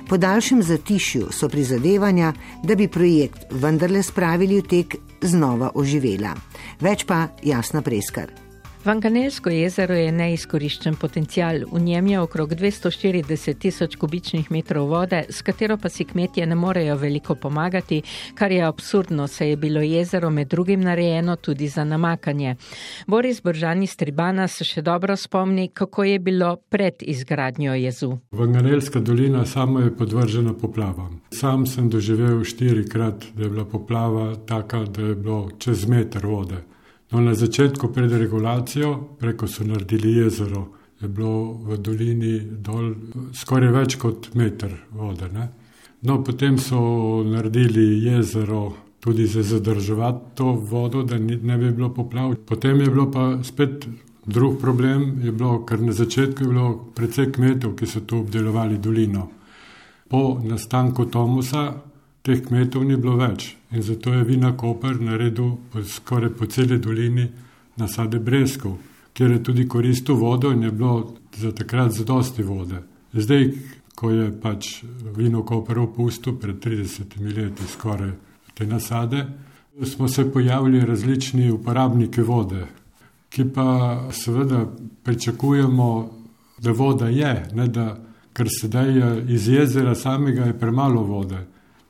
Po 0.09 0.17
daljšem 0.21 0.61
zatišju 0.63 1.31
so 1.33 1.49
prizadevanja, 1.49 2.33
da 2.63 2.77
bi 2.77 2.87
projekt 2.87 3.49
vendarle 3.51 4.03
spravili 4.03 4.61
v 4.61 4.67
tek, 4.69 4.95
znova 5.21 5.73
oživela. 5.75 6.35
Več 6.81 7.05
pa 7.09 7.27
jasna 7.45 7.81
preskar. 7.81 8.50
Vanganelsko 8.85 9.49
jezero 9.53 9.93
je 9.93 10.11
neizkoriščen 10.11 10.95
potencial. 10.97 11.59
V 11.71 11.79
njem 11.79 12.07
je 12.07 12.19
okrog 12.19 12.53
240 12.57 13.59
tisoč 13.61 13.95
kubičnih 13.95 14.47
metrov 14.51 14.87
vode, 14.89 15.19
s 15.29 15.45
katero 15.45 15.77
pa 15.77 15.89
si 15.89 16.01
kmetje 16.09 16.47
ne 16.49 16.55
morejo 16.55 16.95
veliko 16.97 17.35
pomagati, 17.35 18.01
kar 18.33 18.51
je 18.51 18.63
absurdno, 18.65 19.27
saj 19.27 19.49
je 19.49 19.57
bilo 19.57 19.81
jezero 19.85 20.29
med 20.29 20.47
drugim 20.47 20.81
narejeno 20.81 21.35
tudi 21.35 21.67
za 21.67 21.83
namakanje. 21.83 22.55
Boris 23.07 23.43
Bržani 23.43 23.87
Stribana 23.87 24.47
se 24.47 24.65
še 24.65 24.81
dobro 24.81 25.15
spomni, 25.15 25.67
kako 25.67 26.03
je 26.03 26.19
bilo 26.19 26.55
pred 26.55 27.05
izgradnjo 27.05 27.77
jezu. 27.77 28.17
Vanganelska 28.31 28.99
dolina 28.99 29.45
sama 29.45 29.85
je 29.85 29.95
podvržena 29.97 30.57
poplavam. 30.57 31.21
Sam 31.29 31.67
sem 31.67 31.89
doživel 31.89 32.43
štirikrat, 32.43 33.29
da 33.35 33.43
je 33.43 33.49
bila 33.49 33.65
poplava 33.65 34.35
taka, 34.35 34.85
da 34.85 35.13
je 35.13 35.15
bilo 35.15 35.49
čez 35.59 35.85
meter 35.85 36.25
vode. 36.25 36.70
No, 37.11 37.21
na 37.21 37.33
začetku 37.35 37.91
pred 37.91 38.11
regulacijo, 38.11 38.93
preko 39.19 39.47
so 39.47 39.63
naredili 39.63 40.13
jezero, 40.13 40.67
je 41.01 41.07
bilo 41.07 41.53
v 41.67 41.77
dolini 41.77 42.39
dol 42.39 42.93
skoraj 43.35 43.71
več 43.71 43.97
kot 43.99 44.29
meter 44.35 44.71
vode. 44.95 45.27
Ne? 45.33 45.49
No, 46.07 46.21
potem 46.23 46.57
so 46.57 46.79
naredili 47.27 47.99
jezero 48.05 48.69
tudi 49.01 49.25
za 49.27 49.43
zadrževati 49.43 50.35
to 50.35 50.53
vodo, 50.53 51.03
da 51.03 51.17
ne 51.17 51.57
bi 51.57 51.71
bilo 51.71 51.89
poplav. 51.93 52.35
Potem 52.45 52.81
je 52.81 52.89
bilo 52.89 53.11
pa 53.11 53.43
spet 53.43 53.87
drug 54.25 54.59
problem, 54.61 55.15
bilo, 55.21 55.65
ker 55.65 55.81
na 55.81 55.91
začetku 55.91 56.43
je 56.43 56.49
bilo 56.49 56.91
precej 56.95 57.31
kmetov, 57.31 57.75
ki 57.75 57.87
so 57.87 58.05
tu 58.05 58.21
obdelovali 58.21 58.77
dolino. 58.77 59.29
Po 60.09 60.39
nastanku 60.43 61.05
Tomusa 61.05 61.73
teh 62.21 62.41
kmetov 62.45 62.85
ni 62.85 62.97
bilo 62.97 63.17
več 63.17 63.55
in 63.71 63.81
zato 63.81 64.13
je 64.13 64.23
Vina 64.23 64.53
Koper 64.57 64.99
naredil 65.01 65.55
skoraj 65.87 66.33
po 66.37 66.45
celi 66.45 66.77
dolini 66.79 67.27
nasade 67.81 68.19
breskov, 68.19 68.77
kjer 69.13 69.31
je 69.31 69.43
tudi 69.43 69.67
koristil 69.67 70.15
vodo 70.15 70.51
in 70.51 70.63
je 70.63 70.71
bilo 70.71 71.13
za 71.37 71.51
takrat 71.51 71.91
zadosti 71.91 72.43
vode. 72.43 72.83
Zdaj, 73.13 73.47
ko 73.95 74.11
je 74.11 74.27
pač 74.41 74.83
Vino 75.15 75.43
Koper 75.43 75.79
opustil 75.79 76.37
pred 76.39 76.59
30 76.59 77.17
leti 77.35 77.67
skoraj 77.73 78.11
te 78.53 78.67
nasade, 78.67 79.25
smo 79.83 80.07
se 80.07 80.31
pojavili 80.31 80.85
različni 80.85 81.51
uporabniki 81.51 82.21
vode, 82.21 82.65
ki 83.29 83.45
pa 83.55 84.09
seveda 84.11 84.65
pričakujemo, 85.03 85.87
da 86.61 86.71
voda 86.71 87.07
je, 87.09 87.33
ne 87.55 87.67
da, 87.67 87.95
ker 88.33 88.47
sedaj 88.51 88.99
iz 89.31 89.47
jezera 89.47 89.95
samega 89.95 90.45
je 90.45 90.59
premalo 90.59 91.01
vode 91.03 91.39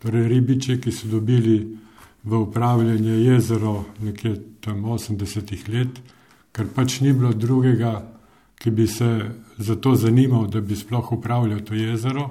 torej 0.01 0.27
ribiče, 0.27 0.79
ki 0.81 0.91
so 0.91 1.08
dobili 1.08 1.77
v 2.24 2.38
upravljanje 2.38 3.12
jezero 3.12 3.86
nekje 4.01 4.36
tam 4.62 4.84
80-ih 4.84 5.70
let, 5.70 6.01
ker 6.51 6.67
pač 6.75 7.00
ni 7.01 7.13
bilo 7.13 7.34
drugega, 7.34 7.93
ki 8.62 8.72
bi 8.72 8.88
se 8.88 9.31
za 9.58 9.75
to 9.75 9.96
zanimal, 9.96 10.48
da 10.48 10.62
bi 10.62 10.75
sploh 10.75 11.12
upravljal 11.12 11.62
to 11.65 11.75
jezero, 11.75 12.27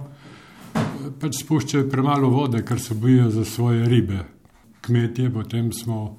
pač 1.20 1.40
spuščajo 1.42 1.88
premalo 1.90 2.30
vode, 2.30 2.62
ker 2.66 2.80
se 2.80 2.94
bojijo 2.94 3.30
za 3.30 3.44
svoje 3.44 3.88
ribe. 3.88 4.24
Kmetje 4.80 5.30
potem 5.32 5.72
smo, 5.72 6.16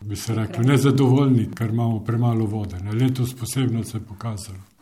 bi 0.00 0.16
se 0.16 0.34
rekli, 0.34 0.64
nezadovoljni, 0.66 1.48
ker 1.54 1.70
imamo 1.70 2.04
premalo 2.04 2.46
vode. 2.46 2.78
Na 2.84 2.92
letos 2.92 3.34
posebno 3.34 3.84
se 3.84 3.98
je 3.98 4.04
pokazalo. 4.04 4.75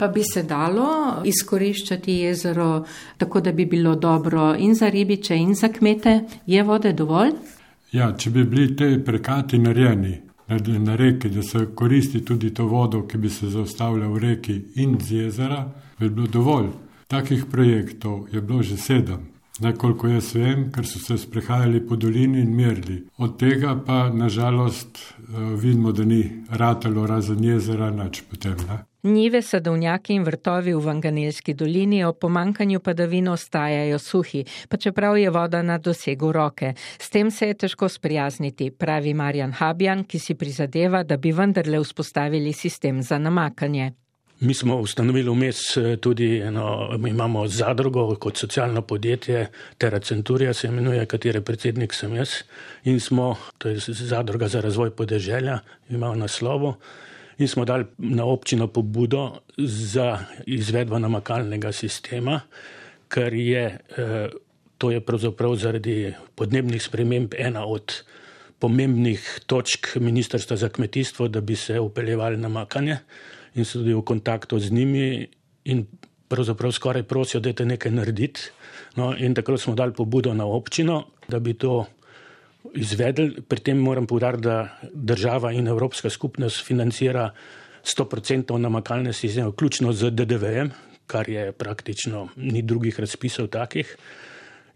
Pa 0.00 0.08
bi 0.08 0.22
se 0.24 0.42
dalo 0.42 0.88
izkoriščati 1.24 2.12
jezero 2.12 2.84
tako, 3.16 3.40
da 3.40 3.52
bi 3.52 3.66
bilo 3.66 3.94
dobro 3.94 4.54
in 4.58 4.74
za 4.74 4.88
ribiče, 4.88 5.36
in 5.36 5.54
za 5.54 5.68
kmete? 5.68 6.20
Je 6.46 6.62
vode 6.62 6.92
dovolj? 6.92 7.34
Ja, 7.92 8.06
če 8.16 8.30
bi 8.30 8.44
bili 8.44 8.76
te 8.76 8.88
prekati 9.04 9.58
narejeni 9.58 10.14
na 10.78 10.96
reki, 10.96 11.28
da 11.28 11.42
se 11.42 11.66
koristi 11.74 12.24
tudi 12.24 12.54
to 12.54 12.64
vodo, 12.64 13.02
ki 13.06 13.18
bi 13.18 13.28
se 13.30 13.50
zaustavila 13.50 14.08
v 14.08 14.18
reki 14.18 14.56
in 14.74 14.96
z 15.00 15.12
jezera, 15.12 15.66
bi 15.98 16.08
bilo 16.08 16.26
dovolj. 16.26 16.72
Takih 17.06 17.44
projektov 17.50 18.32
je 18.32 18.40
bilo 18.40 18.62
že 18.62 18.76
sedem. 18.76 19.28
Nekoliko 19.60 20.08
jaz 20.08 20.34
vem, 20.34 20.68
ker 20.72 20.86
so 20.88 20.98
se 20.98 21.18
sprehajali 21.20 21.82
po 21.86 21.96
dolini 21.96 22.40
in 22.40 22.54
merili. 22.56 23.02
Od 23.18 23.36
tega 23.38 23.74
pa 23.86 24.08
nažalost 24.08 24.98
eh, 24.98 25.34
vidimo, 25.60 25.92
da 25.92 26.04
ni 26.04 26.22
ratalo 26.50 27.06
razen 27.06 27.44
jezera, 27.44 27.90
nič 27.90 28.22
potem. 28.30 28.56
Ne? 28.68 28.78
Njive, 29.02 29.42
sadovnjaki 29.42 30.14
in 30.14 30.24
vrtovi 30.24 30.74
v 30.74 30.80
Vanganelski 30.84 31.54
dolini 31.54 32.04
o 32.04 32.12
pomankanju 32.12 32.80
padavin 32.80 33.28
ostajajo 33.28 33.98
suhi, 33.98 34.44
pa 34.68 34.76
čeprav 34.76 35.16
je 35.18 35.30
voda 35.30 35.62
na 35.62 35.78
dosegu 35.78 36.32
roke. 36.32 36.74
S 36.98 37.10
tem 37.10 37.30
se 37.30 37.48
je 37.48 37.54
težko 37.54 37.88
sprijazniti, 37.88 38.70
pravi 38.70 39.14
Marjan 39.14 39.52
Habjan, 39.52 40.04
ki 40.04 40.18
si 40.18 40.34
prizadeva, 40.34 41.02
da 41.02 41.16
bi 41.16 41.32
vendarle 41.32 41.80
vzpostavili 41.80 42.52
sistem 42.52 43.02
za 43.02 43.18
namakanje. 43.18 43.92
Mi 44.40 44.54
smo 44.54 44.76
ustanovili 44.80 45.30
vmes 45.30 45.76
eh, 45.76 45.96
tudi 45.96 46.38
eno, 46.38 46.96
imamo 47.08 47.46
zadrugo 47.48 48.16
kot 48.16 48.36
socialno 48.36 48.82
podjetje, 48.82 49.46
Terra 49.78 49.98
Centuria 50.00 50.54
se 50.54 50.68
imenuje, 50.68 51.06
katere 51.06 51.40
predsednik 51.40 51.94
sem 51.94 52.14
jaz. 52.16 52.30
In 52.84 53.00
smo, 53.00 53.36
to 53.58 53.68
je 53.68 53.76
zadruga 53.88 54.48
za 54.48 54.60
razvoj 54.60 54.90
podeželja, 54.90 55.58
imamo 55.90 56.14
naslovo 56.14 56.78
in 57.38 57.48
smo 57.48 57.64
dali 57.64 57.84
na 57.98 58.24
občino 58.24 58.66
pobudo 58.66 59.32
za 59.58 60.18
izvedbo 60.46 60.98
namakalnega 60.98 61.72
sistema, 61.72 62.40
ker 63.08 63.34
je 63.34 63.64
eh, 63.96 64.28
to 64.78 64.90
je 64.90 65.00
pravzaprav 65.00 65.56
zaradi 65.56 66.14
podnebnih 66.34 66.82
sprememb 66.82 67.34
ena 67.38 67.66
od 67.66 68.02
pomembnih 68.58 69.40
točk 69.46 69.96
Ministrstva 69.96 70.56
za 70.56 70.68
kmetijstvo, 70.68 71.28
da 71.28 71.40
bi 71.40 71.56
se 71.56 71.80
upeljevali 71.80 72.36
namakanje 72.36 72.98
in 73.54 73.64
so 73.64 73.80
tudi 73.80 73.94
v 73.94 74.02
kontaktu 74.06 74.58
z 74.58 74.70
njimi 74.70 75.26
in 75.64 75.86
pravzaprav 76.28 76.72
skoraj 76.72 77.02
prosijo, 77.02 77.40
da 77.40 77.52
te 77.52 77.66
nekaj 77.66 77.92
narediti. 77.92 78.50
No, 78.96 79.14
in 79.18 79.34
takrat 79.34 79.60
smo 79.60 79.74
dali 79.74 79.92
pobudo 79.92 80.34
na 80.34 80.46
občino, 80.46 81.04
da 81.28 81.38
bi 81.38 81.54
to 81.54 81.86
izvedli. 82.74 83.42
Pri 83.42 83.60
tem 83.60 83.78
moram 83.78 84.06
povdariti, 84.06 84.42
da 84.42 84.78
država 84.94 85.52
in 85.52 85.68
Evropska 85.68 86.10
skupnost 86.10 86.64
financira 86.66 87.30
100% 87.84 88.58
namakalne 88.58 89.12
sisteme, 89.12 89.48
vključno 89.48 89.92
z 89.92 90.10
DDV-jem, 90.10 90.70
kar 91.06 91.28
je 91.28 91.52
praktično 91.52 92.28
ni 92.36 92.62
drugih 92.62 93.00
razpisov 93.00 93.48
takih. 93.48 93.96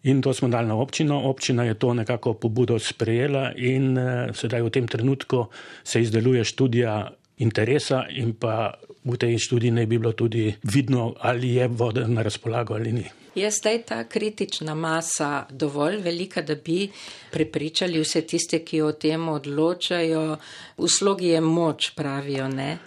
In 0.04 0.22
to 0.22 0.34
smo 0.34 0.48
dali 0.48 0.68
na 0.68 0.76
občino. 0.76 1.22
Občina 1.30 1.64
je 1.64 1.74
to 1.74 1.94
nekako 1.94 2.34
pobudo 2.34 2.78
sprejela 2.78 3.52
in 3.56 3.98
uh, 3.98 4.34
sedaj 4.36 4.62
v 4.62 4.70
tem 4.70 4.88
trenutku 4.88 5.46
se 5.84 6.02
izdeluje 6.02 6.44
študija 6.44 7.10
interesa 7.38 8.04
in 8.10 8.34
pa 8.34 8.74
v 9.04 9.16
tej 9.16 9.38
študiji 9.38 9.70
ne 9.70 9.86
bi 9.86 9.98
bilo 9.98 10.12
tudi 10.12 10.54
vidno, 10.62 11.14
ali 11.20 11.54
je 11.54 11.68
voda 11.68 12.06
na 12.08 12.22
razpolago 12.22 12.74
ali 12.74 12.92
ni. 12.92 13.04
Je 13.34 13.50
zdaj 13.50 13.82
ta 13.82 14.04
kritična 14.04 14.74
masa 14.74 15.46
dovolj 15.50 15.96
velika, 15.96 16.42
da 16.42 16.54
bi 16.54 16.88
prepričali 17.30 18.00
vse 18.00 18.22
tiste, 18.22 18.62
ki 18.64 18.80
o 18.82 18.92
tem 18.92 19.28
odločajo? 19.28 20.36
V 20.78 20.88
slogi 20.88 21.34
je 21.34 21.40
moč, 21.40 21.90
pravijo, 21.96 22.48
ne? 22.48 22.78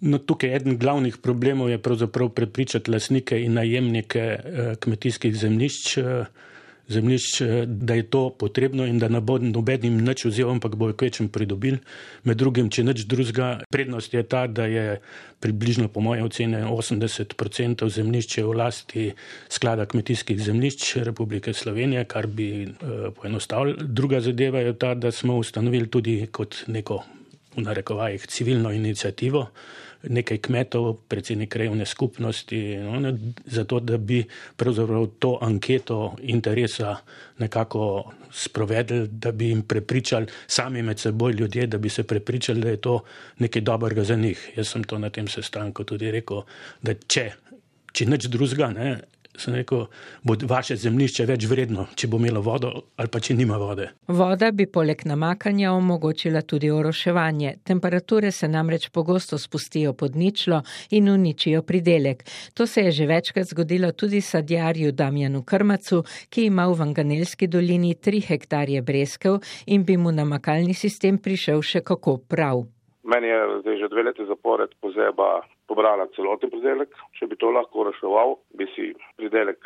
No, 0.00 0.18
tukaj 0.18 0.56
eden 0.56 0.76
glavnih 0.78 1.16
problemov 1.16 1.70
je 1.70 1.78
pravzaprav 1.78 2.28
prepričati 2.28 2.90
lasnike 2.90 3.40
in 3.40 3.54
najemnike 3.56 4.20
eh, 4.20 4.74
kmetijskih 4.80 5.36
zemljišč. 5.36 5.98
Eh, 6.88 6.92
zemljišč, 6.92 7.40
eh, 7.40 7.66
da 7.66 7.94
je 7.94 8.02
to 8.02 8.30
potrebno 8.30 8.86
in 8.86 8.98
da 8.98 9.08
ne 9.08 9.20
bo 9.20 9.38
nobenim 9.38 10.04
nič 10.04 10.24
vzel, 10.24 10.50
ampak 10.50 10.76
bo 10.76 10.92
kvečem 10.92 11.28
pridobil. 11.28 11.76
Med 12.24 12.36
drugim, 12.36 12.70
če 12.70 12.84
nič 12.84 13.06
drugega, 13.06 13.60
prednost 13.70 14.14
je 14.14 14.22
ta, 14.22 14.46
da 14.46 14.66
je 14.66 15.00
približno 15.40 15.88
po 15.88 16.00
moje 16.00 16.22
ocene 16.22 16.64
80% 16.64 17.88
zemljišče 17.88 18.44
v 18.44 18.52
lasti 18.52 19.12
sklada 19.48 19.86
kmetijskih 19.86 20.40
zemljišč 20.40 20.96
Republike 20.96 21.52
Slovenije, 21.52 22.04
kar 22.04 22.26
bi 22.26 22.64
uh, 22.64 23.12
poenostavili. 23.12 23.76
Druga 23.80 24.20
zadeva 24.20 24.60
je 24.60 24.72
ta, 24.78 24.94
da 24.94 25.10
smo 25.10 25.36
ustanovili 25.36 25.90
tudi 25.90 26.26
kot 26.32 26.64
neko 26.66 27.02
v 27.56 27.62
narekovajih 27.62 28.26
civilno 28.26 28.72
inicijativo 28.72 29.50
nekaj 30.08 30.38
kmetov, 30.38 30.94
predsednik 31.08 31.52
krajovne 31.52 31.86
skupnosti, 31.86 32.76
no, 32.76 33.00
ne, 33.00 33.14
zato 33.46 33.80
da 33.80 33.96
bi 33.96 34.24
to 35.18 35.38
anketo 35.40 36.16
interesa 36.22 36.96
nekako 37.38 38.12
sprovedli, 38.32 39.08
da 39.08 39.32
bi 39.32 39.48
jim 39.48 39.62
prepričali 39.62 40.26
sami 40.46 40.82
med 40.82 40.98
seboj 40.98 41.32
ljudje, 41.32 41.66
da 41.66 41.78
bi 41.78 41.88
se 41.88 42.02
prepričali, 42.02 42.60
da 42.60 42.68
je 42.68 42.76
to 42.76 43.00
nekaj 43.38 43.62
dobrega 43.62 44.04
za 44.04 44.16
njih. 44.16 44.50
Jaz 44.56 44.68
sem 44.68 44.84
to 44.84 44.98
na 44.98 45.10
tem 45.10 45.28
sestanku 45.28 45.84
tudi 45.84 46.10
rekel, 46.10 46.42
da 46.82 46.94
če, 46.94 47.30
če 47.92 48.06
nič 48.06 48.26
drugega, 48.26 48.72
sem 49.36 49.54
rekel, 49.54 49.86
bo 50.22 50.36
vaše 50.48 50.76
zemljišče 50.76 51.26
več 51.26 51.46
vredno, 51.50 51.86
če 51.94 52.08
bo 52.08 52.18
imelo 52.20 52.42
vodo 52.44 52.70
ali 52.96 53.10
pa 53.10 53.20
če 53.20 53.34
nima 53.34 53.56
vode. 53.60 53.88
Voda 54.08 54.50
bi 54.52 54.66
poleg 54.66 55.04
namakanja 55.08 55.72
omogočila 55.74 56.42
tudi 56.42 56.70
oroševanje. 56.70 57.56
Temperature 57.64 58.30
se 58.32 58.48
namreč 58.48 58.88
pogosto 58.94 59.38
spustijo 59.38 59.92
pod 59.92 60.16
ničlo 60.16 60.62
in 60.90 61.08
uničijo 61.08 61.62
pridelek. 61.62 62.24
To 62.54 62.66
se 62.66 62.86
je 62.86 62.92
že 62.92 63.06
večkrat 63.06 63.46
zgodilo 63.46 63.92
tudi 63.92 64.20
sadjarju 64.20 64.92
Damjanu 64.92 65.42
Krmacu, 65.42 66.04
ki 66.30 66.46
ima 66.46 66.66
v 66.66 66.78
Vanganelski 66.78 67.46
dolini 67.46 67.94
tri 67.94 68.20
hektarje 68.20 68.82
breskev 68.82 69.40
in 69.66 69.84
bi 69.84 69.96
mu 69.96 70.12
namakalni 70.12 70.74
sistem 70.74 71.18
prišel 71.18 71.62
še 71.62 71.80
kako 71.80 72.18
prav. 72.28 72.64
Meni 73.04 73.28
je 73.28 73.40
zdaj 73.60 73.76
že 73.78 73.88
dve 73.92 74.02
leti 74.02 74.24
zapored 74.28 74.70
pozeba 74.80 75.42
pobrala 75.68 76.06
celoten 76.16 76.50
pridelek. 76.52 76.94
Če 77.18 77.28
bi 77.30 77.38
to 77.40 77.50
lahko 77.54 77.86
reševal, 77.88 78.36
bi 78.58 78.66
si 78.74 78.92
pridelek 79.18 79.60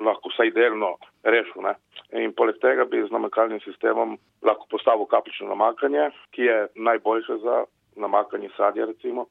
lahko 0.00 0.32
vsaj 0.32 0.52
delno 0.56 0.94
rešil. 1.24 1.62
Ne? 1.66 1.74
In 2.22 2.34
poleg 2.36 2.60
tega 2.62 2.86
bi 2.88 3.02
z 3.04 3.12
namakalnim 3.14 3.62
sistemom 3.64 4.16
lahko 4.46 4.68
postavil 4.70 5.08
kapljično 5.10 5.48
namakanje, 5.52 6.10
ki 6.32 6.48
je 6.48 6.58
najboljše 6.74 7.40
za 7.44 7.64
namakanje 7.96 8.48
sadja 8.56 8.86
recimo 8.88 9.26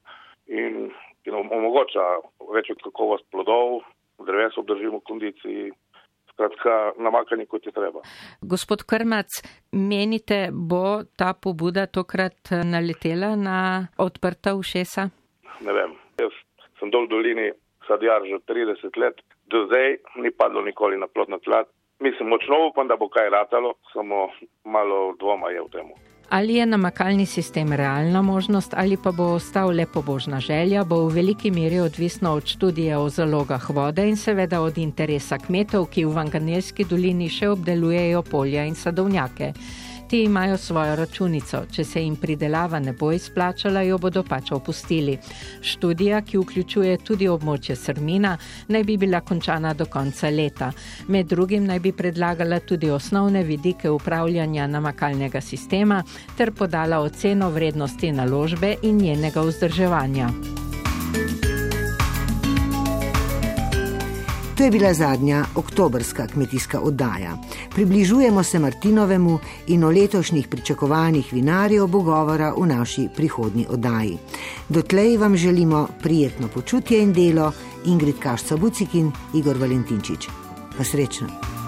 in, 0.48 0.92
in 1.26 1.34
omogoča 1.34 2.06
večjo 2.54 2.76
kakovost 2.84 3.26
plodov, 3.32 3.82
dreves 4.26 4.58
obdržimo 4.58 4.98
v 4.98 5.08
kondiciji. 5.08 5.72
Skratka, 6.32 6.94
namakanje 6.98 7.46
kot 7.46 7.66
je 7.66 7.72
treba. 7.76 8.00
Gospod 8.42 8.86
Krmac, 8.88 9.42
menite, 9.72 10.48
bo 10.52 11.04
ta 11.16 11.34
pobuda 11.34 11.86
tokrat 11.86 12.54
naletela 12.66 13.36
na 13.36 13.88
odprta 13.98 14.56
ušesa? 14.56 15.10
Ne 15.62 15.74
vem, 15.74 15.92
Jaz 16.22 16.34
sem 16.80 16.94
dol 16.94 17.06
v 17.10 17.14
dolini 17.14 17.48
sadjar 17.88 18.22
že 18.30 18.40
30 18.46 19.02
let, 19.02 19.18
do 19.50 19.66
zdaj 19.68 19.98
ni 20.22 20.32
padlo 20.32 20.62
nikoli 20.62 20.98
na 20.98 21.08
plodna 21.08 21.40
tla. 21.42 21.66
Mislim, 22.02 22.30
močno 22.30 22.68
upam, 22.70 22.88
da 22.88 22.98
bo 22.98 23.10
kaj 23.10 23.30
ratalo, 23.30 23.76
samo 23.94 24.30
malo 24.66 25.14
dvoma 25.20 25.50
je 25.54 25.62
v 25.62 25.70
tem. 25.70 25.88
Ali 26.32 26.56
je 26.56 26.66
namakalni 26.66 27.26
sistem 27.26 27.74
realna 27.74 28.22
možnost 28.22 28.74
ali 28.78 28.98
pa 29.04 29.12
bo 29.12 29.24
ostal 29.36 29.76
le 29.76 29.86
pobožna 29.94 30.40
želja, 30.40 30.84
bo 30.84 30.96
v 31.06 31.16
veliki 31.16 31.52
meri 31.52 31.80
odvisno 31.80 32.34
od 32.34 32.46
študije 32.46 32.98
o 32.98 33.10
zalogah 33.10 33.70
vode 33.70 34.08
in 34.08 34.16
seveda 34.18 34.62
od 34.62 34.78
interesa 34.78 35.38
kmetov, 35.38 35.90
ki 35.92 36.06
v 36.06 36.16
Vanganelski 36.16 36.86
dolini 36.88 37.30
še 37.30 37.50
obdelujejo 37.50 38.24
polja 38.32 38.64
in 38.64 38.76
sadovnjake. 38.76 39.52
Ti 40.12 40.24
imajo 40.24 40.58
svojo 40.58 40.96
računico, 40.96 41.62
če 41.72 41.84
se 41.84 42.02
jim 42.04 42.16
pridelava 42.20 42.80
ne 42.80 42.92
bo 42.94 43.14
izplačala, 43.16 43.80
jo 43.88 43.96
bodo 43.98 44.24
pač 44.28 44.52
opustili. 44.52 45.14
Študija, 45.64 46.20
ki 46.28 46.42
vključuje 46.42 46.98
tudi 47.08 47.30
območje 47.32 47.78
Srmina, 47.80 48.34
naj 48.68 48.84
bi 48.84 48.98
bila 49.00 49.22
končana 49.24 49.72
do 49.74 49.88
konca 49.88 50.28
leta. 50.30 50.74
Med 51.08 51.32
drugim 51.32 51.64
naj 51.64 51.80
bi 51.80 51.94
predlagala 51.96 52.60
tudi 52.60 52.90
osnovne 52.92 53.44
vidike 53.48 53.90
upravljanja 53.90 54.68
namakalnega 54.68 55.42
sistema 55.42 56.04
ter 56.38 56.52
podala 56.52 57.00
oceno 57.00 57.50
vrednosti 57.50 58.12
naložbe 58.12 58.76
in 58.84 59.00
njenega 59.00 59.48
vzdrževanja. 59.48 60.28
To 64.62 64.66
je 64.66 64.72
bila 64.72 64.94
zadnja 64.94 65.46
oktobrska 65.56 66.28
kmetijska 66.28 66.80
oddaja. 66.80 67.38
Približujemo 67.74 68.44
se 68.44 68.60
Martinovemu 68.60 69.40
in 69.68 69.84
o 69.84 69.90
letošnjih 69.90 70.48
pričakovanjih 70.48 71.34
vinarjev 71.34 71.88
bo 71.88 72.02
govora 72.02 72.54
v 72.58 72.68
naši 72.68 73.08
prihodnji 73.16 73.66
oddaji. 73.70 74.18
Dotlej 74.70 75.18
vam 75.18 75.38
želimo 75.38 75.88
prijetno 76.02 76.48
počutje 76.48 77.02
in 77.04 77.14
delo 77.14 77.52
Ingrid 77.86 78.20
Kašca 78.20 78.58
Bucikin, 78.58 79.12
Igor 79.34 79.58
Valentinčič. 79.58 80.28
Pa 80.78 80.84
srečno! 80.84 81.61